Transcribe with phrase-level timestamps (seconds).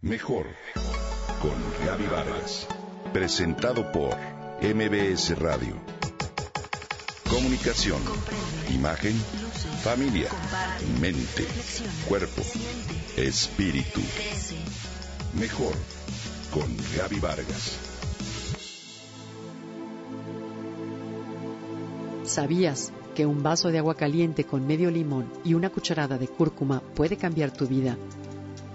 [0.00, 0.46] Mejor
[1.42, 2.68] con Gaby Vargas.
[3.12, 4.16] Presentado por
[4.62, 5.74] MBS Radio.
[7.28, 8.00] Comunicación,
[8.72, 9.14] imagen,
[9.82, 10.28] familia,
[11.00, 11.44] mente,
[12.06, 12.42] cuerpo,
[13.16, 14.00] espíritu.
[15.36, 15.74] Mejor
[16.52, 17.76] con Gaby Vargas.
[22.22, 26.82] ¿Sabías que un vaso de agua caliente con medio limón y una cucharada de cúrcuma
[26.94, 27.96] puede cambiar tu vida?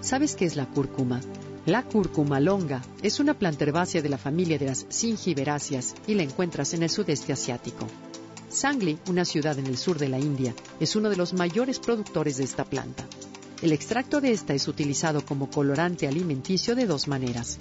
[0.04, 1.22] ¿Sabes qué es la cúrcuma?
[1.64, 6.22] La cúrcuma longa es una planta herbácea de la familia de las singiberáceas y la
[6.22, 7.86] encuentras en el sudeste asiático.
[8.50, 12.36] Sangli, una ciudad en el sur de la India, es uno de los mayores productores
[12.36, 13.06] de esta planta.
[13.62, 17.56] El extracto de esta es utilizado como colorante alimenticio de dos maneras,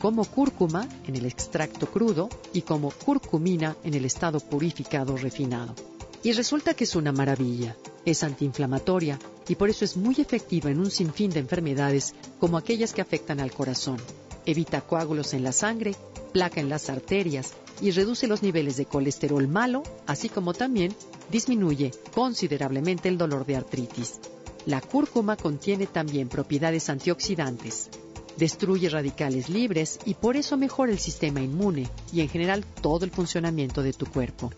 [0.00, 5.74] como cúrcuma en el extracto crudo y como curcumina en el estado purificado refinado.
[6.22, 7.74] Y resulta que es una maravilla.
[8.04, 12.92] Es antiinflamatoria y por eso es muy efectiva en un sinfín de enfermedades como aquellas
[12.92, 13.98] que afectan al corazón.
[14.46, 15.94] Evita coágulos en la sangre,
[16.32, 20.94] placa en las arterias y reduce los niveles de colesterol malo, así como también
[21.30, 24.20] disminuye considerablemente el dolor de artritis.
[24.66, 27.90] La cúrcuma contiene también propiedades antioxidantes.
[28.36, 33.10] Destruye radicales libres y por eso mejora el sistema inmune y en general todo el
[33.10, 34.52] funcionamiento de tu cuerpo.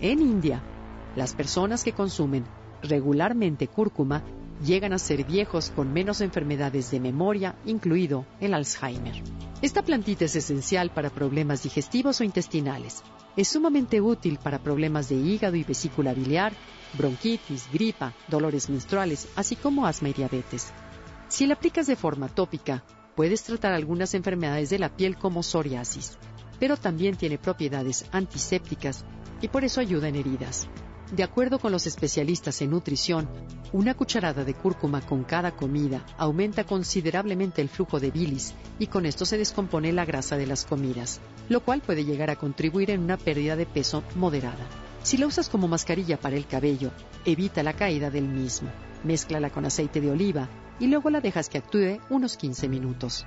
[0.00, 0.62] En India,
[1.16, 2.44] las personas que consumen
[2.82, 4.22] regularmente cúrcuma
[4.64, 9.22] llegan a ser viejos con menos enfermedades de memoria, incluido el Alzheimer.
[9.60, 13.02] Esta plantita es esencial para problemas digestivos o intestinales.
[13.36, 16.52] Es sumamente útil para problemas de hígado y vesícula biliar,
[16.94, 20.72] bronquitis, gripa, dolores menstruales, así como asma y diabetes.
[21.28, 26.18] Si la aplicas de forma tópica, puedes tratar algunas enfermedades de la piel como psoriasis,
[26.58, 29.04] pero también tiene propiedades antisépticas
[29.40, 30.68] y por eso ayuda en heridas.
[31.10, 33.28] De acuerdo con los especialistas en nutrición,
[33.72, 39.04] una cucharada de cúrcuma con cada comida aumenta considerablemente el flujo de bilis y con
[39.04, 43.00] esto se descompone la grasa de las comidas, lo cual puede llegar a contribuir en
[43.00, 44.66] una pérdida de peso moderada.
[45.02, 46.92] Si la usas como mascarilla para el cabello,
[47.24, 48.70] evita la caída del mismo.
[49.02, 50.48] Mézclala con aceite de oliva
[50.78, 53.26] y luego la dejas que actúe unos 15 minutos.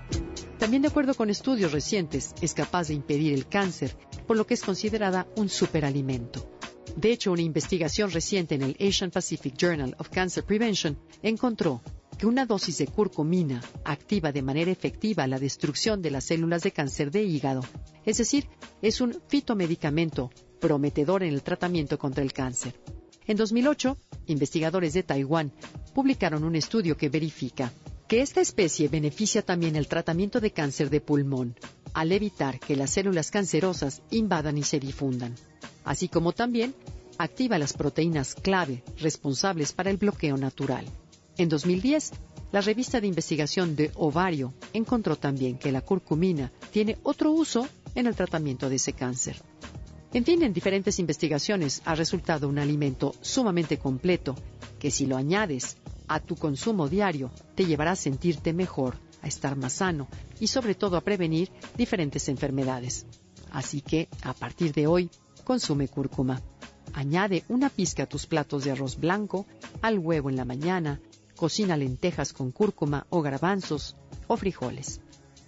[0.58, 4.54] También de acuerdo con estudios recientes, es capaz de impedir el cáncer, por lo que
[4.54, 6.55] es considerada un superalimento.
[6.96, 11.82] De hecho, una investigación reciente en el Asian Pacific Journal of Cancer Prevention encontró
[12.18, 16.72] que una dosis de curcumina activa de manera efectiva la destrucción de las células de
[16.72, 17.62] cáncer de hígado.
[18.06, 18.48] Es decir,
[18.82, 22.80] es un fitomedicamento prometedor en el tratamiento contra el cáncer.
[23.28, 25.52] En 2008, investigadores de Taiwán
[25.94, 27.74] publicaron un estudio que verifica
[28.08, 31.56] que esta especie beneficia también el tratamiento de cáncer de pulmón,
[31.94, 35.36] al evitar que las células cancerosas invadan y se difundan
[35.86, 36.76] así como también
[37.18, 40.86] activa las proteínas clave responsables para el bloqueo natural.
[41.38, 42.12] En 2010,
[42.52, 48.08] la revista de investigación de ovario encontró también que la curcumina tiene otro uso en
[48.08, 49.42] el tratamiento de ese cáncer.
[50.14, 54.36] En fin, en diferentes investigaciones ha resultado un alimento sumamente completo
[54.80, 59.58] que si lo añades a tu consumo diario te llevará a sentirte mejor, a estar
[59.58, 60.08] más sano
[60.40, 63.06] y sobre todo a prevenir diferentes enfermedades.
[63.52, 65.10] Así que, a partir de hoy,
[65.46, 66.42] consume cúrcuma.
[66.94, 69.46] Añade una pizca a tus platos de arroz blanco,
[69.82, 71.00] al huevo en la mañana,
[71.36, 73.96] cocina lentejas con cúrcuma o garbanzos
[74.28, 75.00] o frijoles.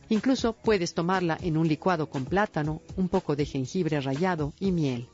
[0.09, 5.09] Incluso puedes tomarla en un licuado con plátano, un poco de jengibre rallado y miel.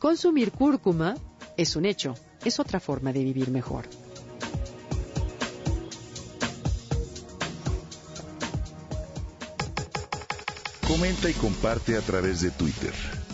[0.00, 1.14] Consumir cúrcuma
[1.56, 2.14] es un hecho,
[2.44, 3.84] es otra forma de vivir mejor.
[10.86, 12.92] Comenta y comparte a través de Twitter.